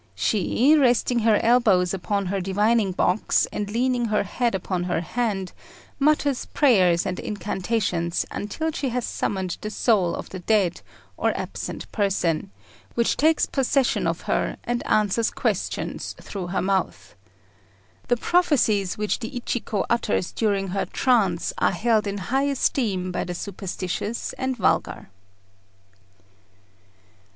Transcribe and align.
She, 0.15 0.75
resting 0.75 1.19
her 1.19 1.35
elbow 1.43 1.85
upon 1.93 2.25
her 2.25 2.41
divining 2.41 2.91
box, 2.91 3.45
and 3.53 3.69
leaning 3.69 4.05
her 4.05 4.23
head 4.23 4.55
upon 4.55 4.85
her 4.85 5.01
hand, 5.01 5.53
mutters 5.99 6.45
prayers 6.47 7.05
and 7.05 7.19
incantations 7.19 8.25
until 8.31 8.71
she 8.71 8.89
has 8.89 9.05
summoned 9.05 9.59
the 9.61 9.69
soul 9.69 10.15
of 10.15 10.29
the 10.29 10.39
dead 10.39 10.81
or 11.17 11.37
absent 11.37 11.85
person, 11.91 12.49
which 12.95 13.15
takes 13.15 13.45
possession 13.45 14.07
of 14.07 14.21
her, 14.21 14.57
and 14.63 14.81
answers 14.87 15.29
questions 15.29 16.15
through 16.19 16.47
her 16.47 16.63
mouth. 16.63 17.13
The 18.07 18.17
prophecies 18.17 18.97
which 18.97 19.19
the 19.19 19.29
Ichiko 19.29 19.85
utters 19.87 20.31
during 20.31 20.69
her 20.69 20.85
trance 20.87 21.53
are 21.59 21.73
held 21.73 22.07
in 22.07 22.17
high 22.33 22.45
esteem 22.49 23.11
by 23.11 23.23
the 23.23 23.35
superstitious 23.35 24.33
and 24.39 24.57
vulgar. 24.57 25.11